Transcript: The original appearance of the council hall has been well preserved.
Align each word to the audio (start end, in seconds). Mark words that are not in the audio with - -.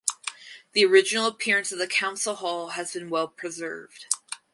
The 0.71 0.83
original 0.83 1.27
appearance 1.27 1.71
of 1.71 1.77
the 1.77 1.85
council 1.85 2.33
hall 2.33 2.69
has 2.69 2.93
been 2.93 3.11
well 3.11 3.27
preserved. 3.27 4.07